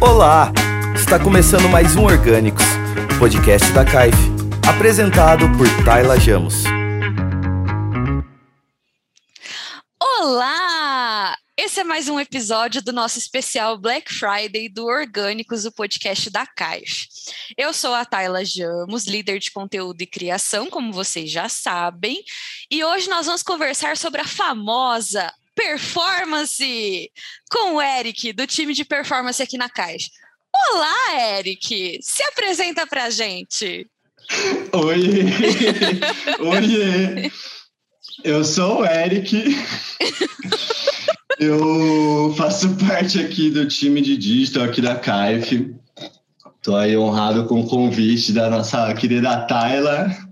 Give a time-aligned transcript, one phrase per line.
[0.00, 0.52] Olá!
[0.94, 2.64] Está começando mais um Orgânicos,
[3.18, 4.16] podcast da CAIF,
[4.68, 6.54] apresentado por Tayla Jamos.
[10.00, 11.36] Olá!
[11.56, 16.46] Esse é mais um episódio do nosso especial Black Friday do Orgânicos, o podcast da
[16.46, 17.08] CAIF.
[17.56, 22.22] Eu sou a Tayla Jamos, líder de conteúdo e criação, como vocês já sabem,
[22.70, 27.10] e hoje nós vamos conversar sobre a famosa performance
[27.50, 30.08] com o Eric, do time de performance aqui na Caixa.
[30.70, 31.98] Olá, Eric!
[32.00, 33.88] Se apresenta pra gente.
[34.72, 35.24] Oi!
[36.46, 37.32] Oi!
[38.22, 39.56] Eu sou o Eric.
[41.40, 45.74] Eu faço parte aqui do time de digital aqui da CAIF.
[46.56, 50.27] Estou aí honrado com o convite da nossa querida Tayla.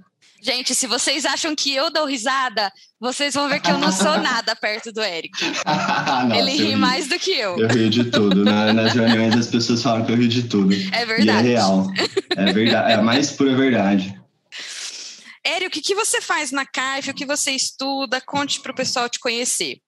[0.46, 4.16] Gente, se vocês acham que eu dou risada, vocês vão ver que eu não sou
[4.22, 5.32] nada perto do Eric.
[5.44, 7.58] Nossa, Ele ri mais do que eu.
[7.58, 8.44] Eu rio de tudo.
[8.44, 10.72] Na, nas reuniões as pessoas falam que eu rio de tudo.
[10.92, 11.48] É verdade.
[11.48, 11.90] E é real.
[12.36, 12.92] É verdade.
[12.92, 14.16] É a mais pura verdade.
[15.44, 17.10] Eric, o que, que você faz na CAIF?
[17.10, 18.20] O que você estuda?
[18.20, 19.78] Conte para o pessoal te conhecer.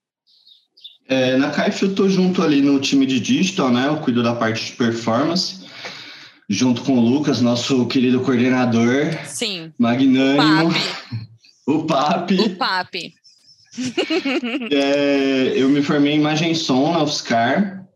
[1.07, 3.87] É, na CAIF eu estou junto ali no time de digital, né?
[3.87, 5.58] Eu cuido da parte de performance,
[6.49, 9.13] junto com o Lucas, nosso querido coordenador.
[9.27, 9.73] Sim.
[9.79, 10.73] Magnânimo.
[11.67, 12.31] O PAP.
[12.41, 12.95] O PAP.
[14.73, 17.87] é, eu me formei em imagem som na UFSCar.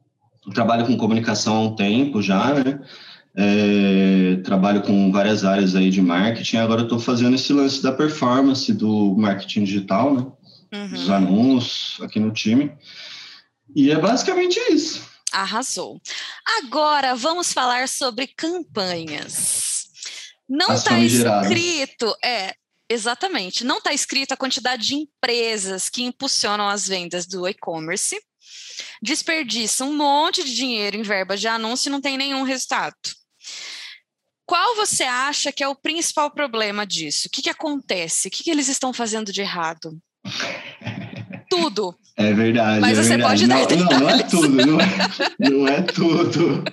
[0.47, 2.81] Eu trabalho com comunicação há um tempo já, né?
[3.35, 6.59] É, trabalho com várias áreas aí de marketing.
[6.59, 10.27] Agora estou fazendo esse lance da performance do marketing digital, né?
[10.75, 10.89] Uhum.
[10.89, 12.71] Dos anúncios aqui no time.
[13.75, 15.12] E é basicamente isso.
[15.33, 16.01] Arrasou.
[16.59, 19.87] Agora vamos falar sobre campanhas.
[20.49, 22.55] Não está escrito, é,
[22.89, 28.21] exatamente, não está escrito a quantidade de empresas que impulsionam as vendas do e-commerce,
[29.01, 32.97] desperdiçam um monte de dinheiro em verbas de anúncio e não tem nenhum resultado.
[34.45, 37.29] Qual você acha que é o principal problema disso?
[37.29, 38.29] O que, que acontece?
[38.29, 39.99] O que, que eles estão fazendo de errado?
[41.53, 41.95] tudo.
[42.17, 42.81] É verdade.
[42.81, 43.47] Mas é você verdade.
[43.47, 46.65] pode dar não, não, não é tudo, não é, não é tudo.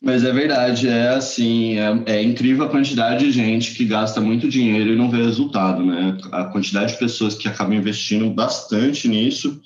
[0.00, 4.48] Mas é verdade, é assim, é, é, incrível a quantidade de gente que gasta muito
[4.48, 6.16] dinheiro e não vê resultado, né?
[6.30, 9.60] A quantidade de pessoas que acabam investindo bastante nisso.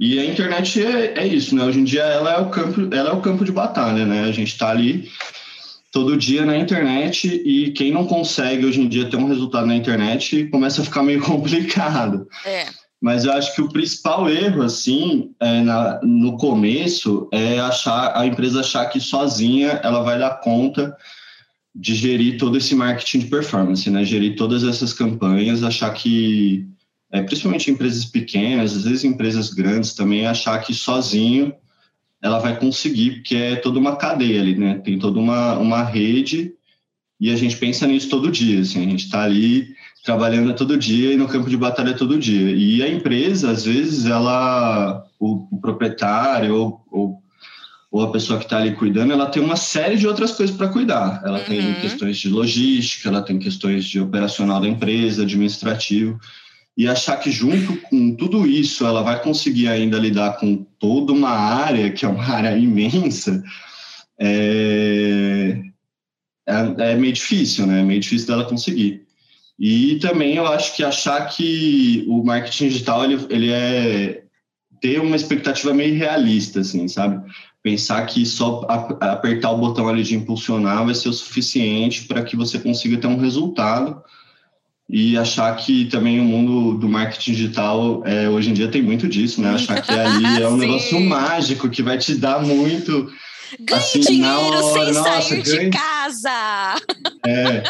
[0.00, 1.64] E a internet é, é isso, né?
[1.64, 4.24] Hoje em dia ela é o campo, ela é o campo de batalha, né?
[4.24, 5.10] A gente está ali
[5.92, 9.76] todo dia na internet e quem não consegue hoje em dia ter um resultado na
[9.76, 12.26] internet começa a ficar meio complicado.
[12.44, 12.66] É.
[13.00, 18.26] Mas eu acho que o principal erro, assim, é na, no começo, é achar a
[18.26, 20.96] empresa achar que sozinha ela vai dar conta
[21.74, 24.04] de gerir todo esse marketing de performance, né?
[24.04, 26.66] Gerir todas essas campanhas, achar que,
[27.12, 31.54] é, principalmente empresas pequenas, às vezes empresas grandes também, achar que sozinho
[32.20, 34.78] ela vai conseguir, porque é toda uma cadeia ali, né?
[34.78, 36.52] Tem toda uma, uma rede
[37.20, 39.68] e a gente pensa nisso todo dia, assim, a gente está ali
[40.04, 42.50] trabalhando todo dia e no campo de batalha todo dia.
[42.50, 47.22] E a empresa, às vezes, ela, o, o proprietário ou, ou,
[47.90, 50.68] ou, a pessoa que está ali cuidando, ela tem uma série de outras coisas para
[50.68, 51.22] cuidar.
[51.24, 51.44] Ela uhum.
[51.44, 56.18] tem questões de logística, ela tem questões de operacional da empresa, administrativo
[56.78, 61.30] e achar que junto com tudo isso ela vai conseguir ainda lidar com toda uma
[61.30, 63.42] área, que é uma área imensa,
[64.16, 65.60] é,
[66.46, 67.80] é, é meio difícil, né?
[67.80, 69.07] É meio difícil dela conseguir.
[69.58, 74.22] E também eu acho que achar que o marketing digital ele, ele é
[74.80, 77.20] ter uma expectativa meio realista, assim, sabe?
[77.60, 78.64] Pensar que só
[79.00, 83.08] apertar o botão ali de impulsionar vai ser o suficiente para que você consiga ter
[83.08, 84.00] um resultado
[84.88, 89.08] e achar que também o mundo do marketing digital é, hoje em dia tem muito
[89.08, 89.50] disso, né?
[89.50, 93.12] Achar que ali é um negócio mágico que vai te dar muito.
[93.60, 95.70] Ganhe assim, dinheiro sem nossa, sair ganhe...
[95.70, 95.97] de casa!
[97.26, 97.62] É,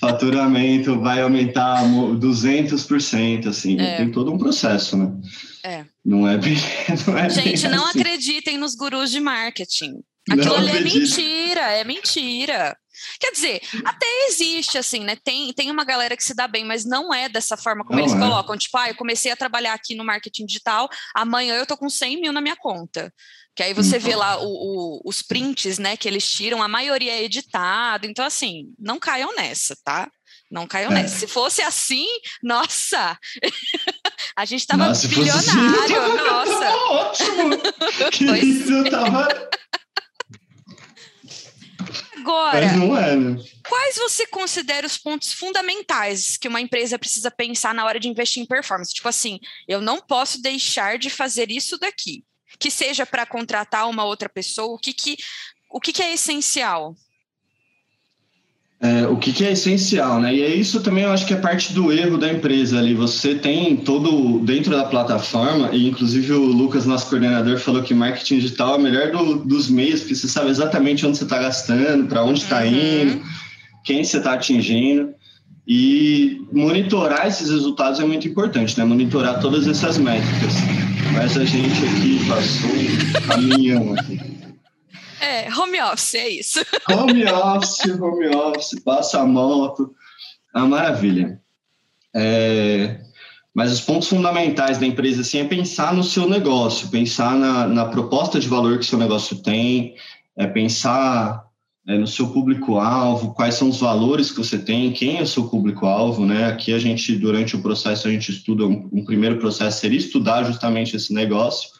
[0.00, 3.98] faturamento vai aumentar 200%, assim, é.
[3.98, 5.12] tem todo um processo, né?
[5.64, 5.84] É.
[6.04, 6.56] Não é bem.
[7.06, 8.00] Não é Gente, bem não assim.
[8.00, 9.94] acreditem nos gurus de marketing.
[10.30, 12.76] Aquilo Não ali é mentira, é mentira.
[13.20, 15.16] Quer dizer, até existe, assim, né?
[15.22, 18.04] Tem, tem uma galera que se dá bem, mas não é dessa forma como Não
[18.04, 18.18] eles é.
[18.18, 18.56] colocam.
[18.56, 22.20] Tipo, ah, eu comecei a trabalhar aqui no marketing digital, amanhã eu tô com 100
[22.20, 23.12] mil na minha conta.
[23.56, 27.12] Que aí você vê lá o, o- os prints, né, que eles tiram, a maioria
[27.12, 28.06] é editado.
[28.06, 30.10] Então, assim, não caiam nessa, tá?
[30.50, 30.96] Não caiam É.
[30.96, 31.18] nessa.
[31.20, 32.06] Se fosse assim,
[32.42, 33.18] nossa,
[34.36, 36.70] a gente tava Nossa, se fosse assim, bilionário, nossa.
[36.92, 37.56] Ótimo!
[38.12, 39.26] Que Pois isso, eu tava.
[42.18, 43.42] Agora, é, né?
[43.68, 48.42] Quais você considera os pontos fundamentais que uma empresa precisa pensar na hora de investir
[48.42, 48.92] em performance?
[48.92, 49.38] Tipo assim,
[49.68, 52.24] eu não posso deixar de fazer isso daqui.
[52.56, 54.74] Que seja para contratar uma outra pessoa?
[54.74, 55.16] O que, que,
[55.70, 56.94] o que, que é essencial?
[58.78, 60.34] É, o que, que, é essencial, né?
[60.34, 62.92] E é isso também eu acho que é parte do erro da empresa ali.
[62.92, 68.38] Você tem todo dentro da plataforma, e inclusive o Lucas, nosso coordenador, falou que marketing
[68.38, 72.06] digital é o melhor do, dos meios, porque você sabe exatamente onde você está gastando,
[72.06, 72.66] para onde está uhum.
[72.66, 73.22] indo,
[73.82, 75.14] quem você está atingindo.
[75.66, 78.84] E monitorar esses resultados é muito importante, né?
[78.84, 80.54] Monitorar todas essas métricas.
[81.12, 84.20] Mas a gente aqui passou um caminhão aqui.
[85.20, 86.60] É, home office, é isso.
[86.88, 89.94] Home office, home office, passa a moto.
[90.54, 91.40] É uma maravilha.
[92.14, 93.00] É,
[93.54, 97.86] mas os pontos fundamentais da empresa assim, é pensar no seu negócio, pensar na, na
[97.86, 99.96] proposta de valor que seu negócio tem,
[100.36, 101.45] é pensar
[101.86, 105.44] é, no seu público-alvo, quais são os valores que você tem, quem é o seu
[105.44, 106.46] público-alvo, né?
[106.46, 110.42] Aqui a gente, durante o processo, a gente estuda, um, um primeiro processo seria estudar
[110.42, 111.70] justamente esse negócio,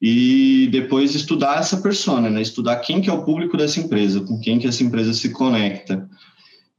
[0.00, 2.40] e depois estudar essa persona, né?
[2.40, 6.08] Estudar quem que é o público dessa empresa, com quem que essa empresa se conecta.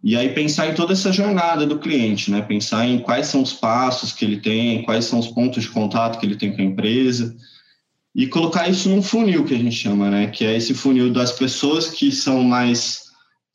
[0.02, 2.42] E aí pensar em toda essa jornada do cliente, né?
[2.42, 6.18] Pensar em quais são os passos que ele tem, quais são os pontos de contato
[6.18, 7.36] que ele tem com a empresa
[8.16, 10.28] e colocar isso num funil que a gente chama, né?
[10.28, 13.04] Que é esse funil das pessoas que são mais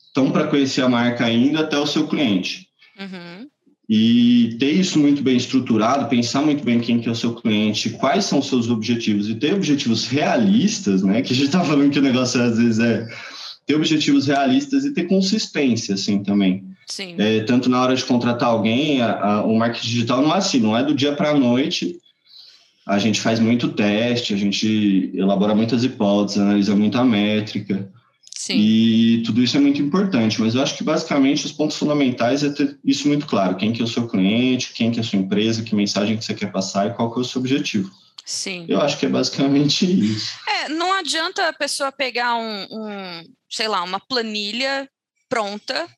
[0.06, 2.68] estão para conhecer a marca ainda até o seu cliente.
[2.98, 3.48] Uhum.
[3.88, 7.90] E ter isso muito bem estruturado, pensar muito bem quem que é o seu cliente,
[7.90, 11.20] quais são os seus objetivos e ter objetivos realistas, né?
[11.20, 13.06] Que a gente está falando que o negócio às vezes é
[13.66, 16.64] ter objetivos realistas e ter consistência, assim, também.
[16.86, 17.16] Sim.
[17.18, 20.60] É, tanto na hora de contratar alguém, a, a, o marketing digital não é assim,
[20.60, 21.96] não é do dia para a noite.
[22.86, 27.90] A gente faz muito teste, a gente elabora muitas hipóteses, analisa muita métrica.
[28.36, 28.58] Sim.
[28.58, 32.50] E tudo isso é muito importante, mas eu acho que basicamente os pontos fundamentais é
[32.50, 35.18] ter isso muito claro, quem que é o seu cliente, quem que é a sua
[35.18, 37.90] empresa, que mensagem que você quer passar e qual que é o seu objetivo.
[38.22, 38.66] Sim.
[38.68, 40.34] Eu acho que é basicamente isso.
[40.46, 44.88] É, não adianta a pessoa pegar um, um sei lá, uma planilha
[45.28, 45.88] pronta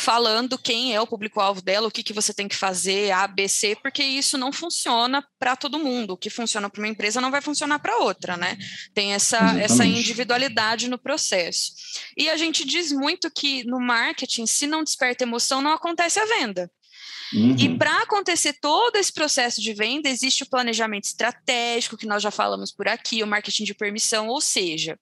[0.00, 3.46] falando quem é o público-alvo dela, o que, que você tem que fazer, A, B,
[3.46, 6.12] C, porque isso não funciona para todo mundo.
[6.12, 8.56] O que funciona para uma empresa não vai funcionar para outra, né?
[8.94, 11.72] Tem essa, essa individualidade no processo.
[12.16, 16.24] E a gente diz muito que no marketing, se não desperta emoção, não acontece a
[16.24, 16.70] venda.
[17.32, 17.54] Uhum.
[17.58, 22.30] E para acontecer todo esse processo de venda, existe o planejamento estratégico, que nós já
[22.30, 24.98] falamos por aqui, o marketing de permissão, ou seja,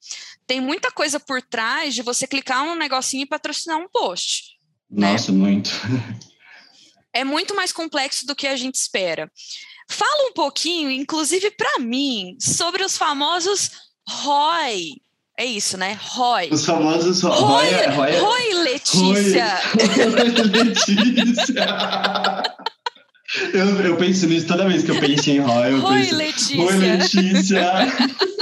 [0.46, 4.57] tem muita coisa por trás de você clicar um negocinho e patrocinar um post.
[4.90, 5.12] Né?
[5.12, 5.38] Nossa, né?
[5.38, 5.70] muito.
[7.12, 9.30] É muito mais complexo do que a gente espera.
[9.88, 13.70] Fala um pouquinho, inclusive para mim, sobre os famosos
[14.06, 15.00] ROI.
[15.36, 15.98] É isso, né?
[16.00, 16.48] ROI.
[16.50, 17.34] Os famosos ROI.
[17.34, 19.54] ROI, ROI, ROI Letícia.
[19.56, 20.28] ROI
[20.64, 21.66] Letícia.
[23.52, 25.72] Eu, eu penso nisso toda vez que eu penso em ROI.
[25.72, 26.62] Eu Oi, penso, Letícia.
[26.62, 27.62] Oi, Letícia.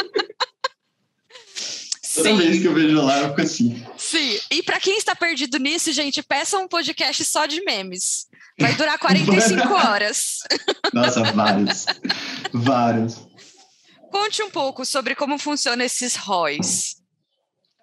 [2.15, 2.39] Toda Sim.
[2.39, 3.87] vez que eu vejo lá, eu fico assim.
[4.07, 8.29] Sim, e para quem está perdido nisso, gente, peça um podcast só de memes.
[8.59, 10.39] Vai durar 45 horas.
[10.95, 11.87] Nossa, vários.
[12.55, 13.27] vários.
[14.13, 16.97] Conte um pouco sobre como funcionam esses ROIs.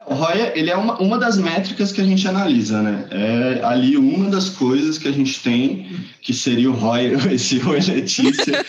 [0.06, 3.06] O ROI ele é uma, uma das métricas que a gente analisa, né?
[3.10, 5.88] É ali uma das coisas que a gente tem,
[6.22, 8.66] que seria o ROI, esse ROI Letícia,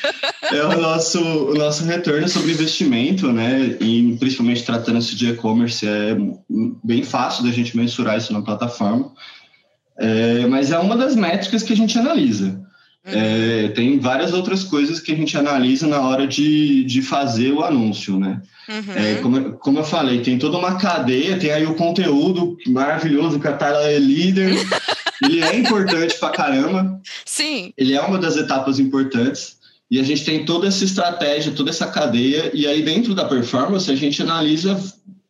[0.53, 3.77] é o nosso, o nosso retorno sobre investimento, né?
[3.81, 6.17] E principalmente tratando-se de e-commerce, é
[6.85, 9.13] bem fácil da gente mensurar isso na plataforma.
[9.97, 12.61] É, mas é uma das métricas que a gente analisa.
[13.07, 17.63] É, tem várias outras coisas que a gente analisa na hora de, de fazer o
[17.63, 18.41] anúncio, né?
[18.67, 18.95] Uhum.
[18.95, 23.47] É, como, como eu falei, tem toda uma cadeia, tem aí o conteúdo maravilhoso que
[23.47, 24.55] a Tayla é líder.
[25.23, 27.01] ele é importante pra caramba.
[27.27, 27.73] Sim.
[27.77, 29.59] Ele é uma das etapas importantes.
[29.91, 33.91] E a gente tem toda essa estratégia, toda essa cadeia, e aí dentro da performance
[33.91, 34.81] a gente analisa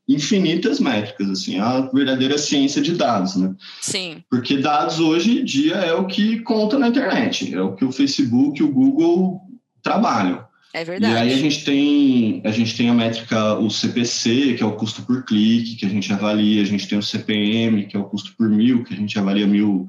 [0.07, 3.55] infinitas métricas, assim, a verdadeira ciência de dados, né?
[3.81, 4.23] Sim.
[4.31, 7.93] Porque dados hoje em dia é o que conta na internet, é o que o
[7.93, 9.41] Facebook e o Google
[9.83, 10.45] trabalham.
[10.75, 11.15] É verdade.
[11.15, 14.73] E aí a gente tem a gente tem a métrica o CPC, que é o
[14.75, 18.05] custo por clique, que a gente avalia, a gente tem o CPM, que é o
[18.05, 19.87] custo por mil, que a gente avalia mil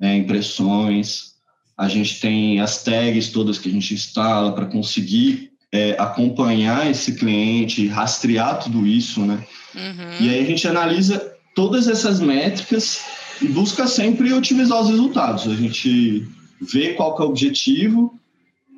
[0.00, 1.34] é, impressões.
[1.76, 7.14] A gente tem as tags todas que a gente instala para conseguir é, acompanhar esse
[7.14, 9.44] cliente, rastrear tudo isso, né?
[9.74, 10.26] Uhum.
[10.26, 13.02] E aí a gente analisa todas essas métricas
[13.40, 15.46] e busca sempre otimizar os resultados.
[15.46, 16.26] A gente
[16.60, 18.18] vê qual que é o objetivo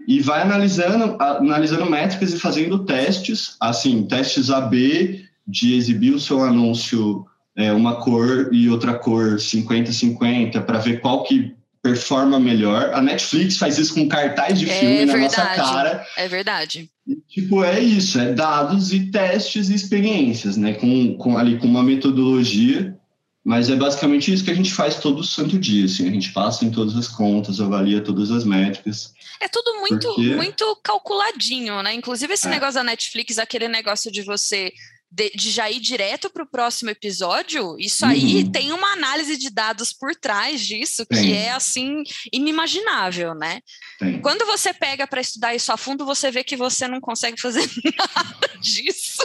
[0.07, 6.43] e vai analisando, analisando métricas e fazendo testes, assim, testes AB de exibir o seu
[6.43, 12.95] anúncio é, uma cor e outra cor 50-50 para ver qual que performa melhor.
[12.95, 16.07] A Netflix faz isso com cartaz de é filme é na nossa cara.
[16.17, 16.89] É verdade.
[17.29, 20.75] Tipo, é isso, é dados e testes e experiências, né?
[20.75, 22.97] Com, com, ali com uma metodologia,
[23.45, 26.65] mas é basicamente isso que a gente faz todo santo dia, assim, a gente passa
[26.65, 29.13] em todas as contas, avalia todas as métricas.
[29.41, 30.37] É tudo muito, porque...
[30.37, 31.93] muito calculadinho, né?
[31.93, 32.51] Inclusive esse é.
[32.51, 34.73] negócio da Netflix, aquele negócio de você
[35.13, 38.51] de, de, já ir direto para o próximo episódio, isso aí uhum.
[38.51, 41.23] tem uma análise de dados por trás disso tem.
[41.23, 42.03] que é assim
[42.33, 43.61] inimaginável, né?
[43.99, 44.23] Tem.
[44.23, 47.61] Quando você pega para estudar isso a fundo, você vê que você não consegue fazer
[47.99, 49.23] nada disso.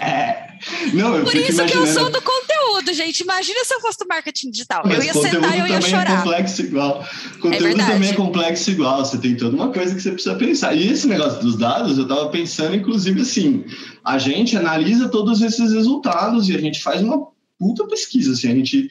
[0.00, 0.46] É.
[0.92, 1.70] Não, eu Por isso imaginando...
[1.70, 3.20] que eu sou do conteúdo, gente.
[3.20, 4.82] Imagina se eu fosse do marketing digital.
[4.84, 6.12] Mas eu ia sentar e eu ia é chorar.
[6.12, 7.06] É complexo igual.
[7.40, 9.04] Conteúdo é também é complexo igual.
[9.04, 10.74] Você tem toda uma coisa que você precisa pensar.
[10.74, 13.64] E esse negócio dos dados, eu estava pensando, inclusive, assim,
[14.04, 18.32] a gente analisa todos esses resultados e a gente faz uma puta pesquisa.
[18.32, 18.90] Assim, a gente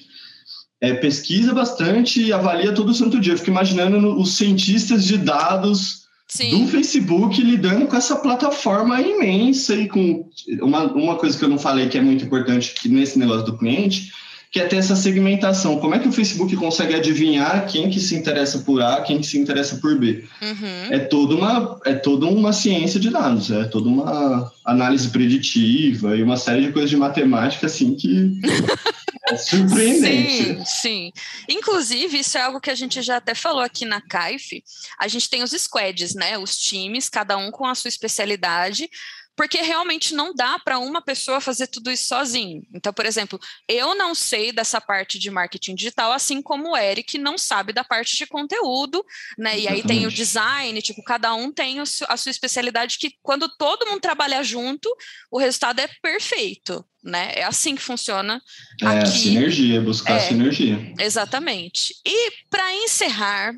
[0.81, 3.33] é, pesquisa bastante e avalia todo o santo dia.
[3.33, 6.65] Eu fico imaginando os cientistas de dados Sim.
[6.65, 10.27] do Facebook lidando com essa plataforma imensa e com
[10.62, 13.58] uma, uma coisa que eu não falei que é muito importante que nesse negócio do
[13.58, 14.12] cliente,
[14.52, 15.80] que é ter essa segmentação.
[15.80, 19.28] Como é que o Facebook consegue adivinhar quem que se interessa por A, quem que
[19.28, 20.24] se interessa por B?
[20.42, 20.94] Uhum.
[20.94, 26.24] É toda uma é toda uma ciência de dados, é toda uma análise preditiva e
[26.24, 28.40] uma série de coisas de matemática assim que
[29.28, 30.44] É surpreendente.
[30.44, 31.12] Sim, sim.
[31.50, 34.64] Inclusive, isso é algo que a gente já até falou aqui na CAIF.
[35.00, 36.38] A gente tem os squads, né?
[36.38, 38.88] Os times, cada um com a sua especialidade,
[39.36, 42.63] porque realmente não dá para uma pessoa fazer tudo isso sozinho.
[42.74, 47.18] Então, por exemplo, eu não sei dessa parte de marketing digital, assim como o Eric
[47.18, 49.04] não sabe da parte de conteúdo,
[49.38, 49.60] né?
[49.60, 53.86] E aí tem o design, tipo, cada um tem a sua especialidade que quando todo
[53.86, 54.89] mundo trabalha junto,
[55.32, 57.32] o resultado é perfeito né?
[57.36, 58.42] É assim que funciona
[58.82, 59.10] é, aqui.
[59.10, 60.94] sinergia, buscar é, sinergia.
[61.00, 61.94] Exatamente.
[62.04, 63.54] E para encerrar,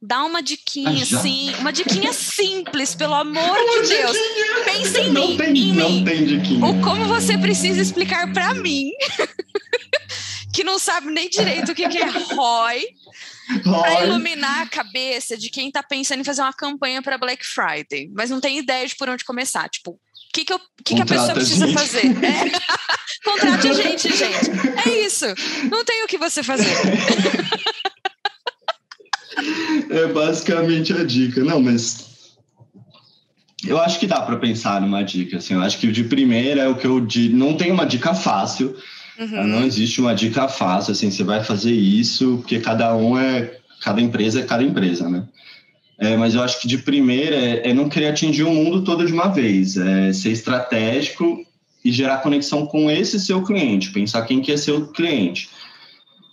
[0.00, 4.16] dá uma diquinha ah, assim, uma diquinha simples, pelo amor de Deus.
[4.64, 6.04] Pense em não mim, tem, em não mim.
[6.04, 6.64] Tem diquinha.
[6.64, 8.90] O como você precisa explicar para mim,
[10.52, 12.84] que não sabe nem direito o que, que é ROI,
[13.62, 18.10] para iluminar a cabeça de quem está pensando em fazer uma campanha para Black Friday,
[18.14, 19.68] mas não tem ideia de por onde começar.
[19.68, 20.00] Tipo,
[20.32, 22.06] que, que, eu, que, que a pessoa precisa fazer?
[22.06, 22.74] É.
[23.24, 24.50] Contrate a gente, gente.
[24.84, 25.26] É isso.
[25.70, 26.66] Não tem o que você fazer.
[29.90, 31.42] É basicamente a dica.
[31.42, 32.34] Não, mas
[33.66, 35.38] eu acho que dá para pensar numa dica.
[35.38, 37.36] Assim, eu acho que o de primeira é o que eu digo.
[37.36, 38.76] Não tem uma dica fácil.
[39.18, 39.44] Uhum.
[39.44, 40.92] Não existe uma dica fácil.
[40.92, 45.26] Assim, você vai fazer isso porque cada um é, cada empresa é cada empresa, né?
[45.98, 49.06] É, mas eu acho que de primeira é, é, não querer atingir o mundo todo
[49.06, 51.44] de uma vez, é ser estratégico
[51.84, 55.48] e gerar conexão com esse seu cliente, pensar quem que é seu cliente.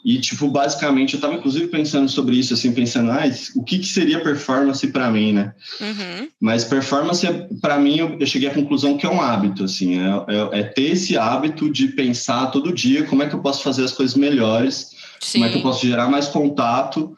[0.03, 3.21] E, tipo, basicamente, eu estava inclusive pensando sobre isso, assim, pensando, ah,
[3.55, 5.53] o que, que seria performance para mim, né?
[5.79, 6.27] Uhum.
[6.39, 7.27] Mas performance,
[7.61, 10.63] para mim, eu, eu, cheguei à conclusão que é um hábito, assim, é, é, é,
[10.63, 14.15] ter esse hábito de pensar todo dia como é que eu posso fazer as coisas
[14.15, 14.89] melhores,
[15.19, 15.39] Sim.
[15.39, 17.15] como é que eu posso gerar mais contato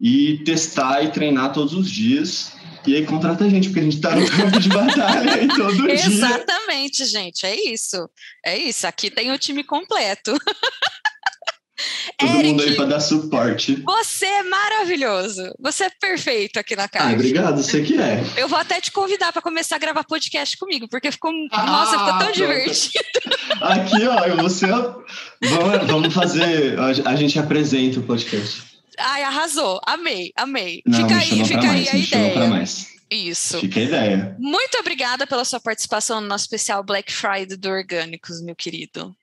[0.00, 2.52] e testar e treinar todos os dias.
[2.86, 5.72] E aí contrata a gente, porque a gente está no campo de batalha aí todo
[5.86, 5.94] dia.
[5.94, 8.08] Exatamente, gente, é isso.
[8.44, 10.36] É isso, aqui tem o time completo.
[12.16, 13.82] Todo Eric, mundo aí para dar suporte.
[13.84, 15.42] Você é maravilhoso.
[15.58, 17.10] Você é perfeito aqui na casa.
[17.10, 18.22] Ah, obrigado, você que é.
[18.36, 21.32] Eu vou até te convidar para começar a gravar podcast comigo, porque ficou.
[21.50, 22.32] Ah, nossa, ficou tão pronto.
[22.34, 23.04] divertido.
[23.60, 24.66] Aqui, ó, você.
[24.66, 26.78] Vamos, vamos fazer.
[26.78, 28.62] A gente apresenta o podcast.
[28.98, 29.80] Ai, arrasou.
[29.84, 30.82] Amei, amei.
[30.86, 32.64] Não, fica aí, fica aí a ideia.
[33.10, 33.58] Isso.
[33.58, 34.36] Fica a ideia.
[34.38, 39.14] Muito obrigada pela sua participação no nosso especial Black Friday do Orgânicos, meu querido.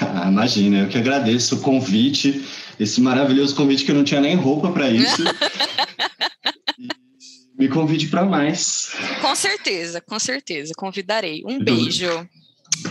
[0.00, 2.44] Ah, imagina, eu que agradeço o convite,
[2.78, 5.22] esse maravilhoso convite que eu não tinha nem roupa para isso.
[7.58, 8.92] Me convide para mais.
[9.22, 11.42] Com certeza, com certeza, convidarei.
[11.46, 12.28] Um beijo.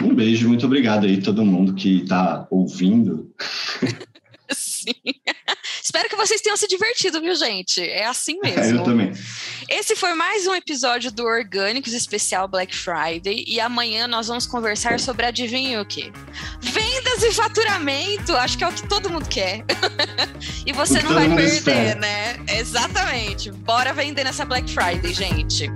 [0.02, 3.32] Um beijo, muito obrigado aí todo mundo que está ouvindo.
[4.52, 4.94] Sim.
[5.96, 7.82] Espero que vocês tenham se divertido, viu, gente?
[7.82, 8.80] É assim mesmo.
[8.80, 9.14] Eu também.
[9.70, 15.00] Esse foi mais um episódio do Orgânicos especial Black Friday e amanhã nós vamos conversar
[15.00, 16.12] sobre adivinha o quê?
[16.60, 19.64] Vendas e faturamento, acho que é o que todo mundo quer.
[20.68, 22.44] e você não vai perder, né?
[22.50, 23.50] Exatamente.
[23.54, 25.72] Bora vender nessa Black Friday, gente.